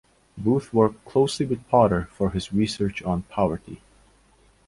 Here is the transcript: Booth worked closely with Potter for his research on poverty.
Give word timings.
Booth 0.35 0.73
worked 0.73 1.05
closely 1.05 1.45
with 1.45 1.67
Potter 1.69 2.09
for 2.11 2.31
his 2.31 2.51
research 2.51 3.03
on 3.03 3.21
poverty. 3.29 3.83